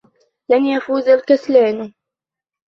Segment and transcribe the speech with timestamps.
[0.49, 1.93] لَنْ يَفُوزَ الْكَسْلاَنُ.